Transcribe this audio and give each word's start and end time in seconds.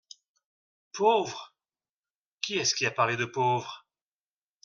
Pauvre!… 0.93 1.53
qui 2.41 2.57
est-ce 2.57 2.73
qui 2.73 2.87
a 2.87 2.91
parlé 2.91 3.17
de 3.17 3.25
pauvre? 3.25 3.85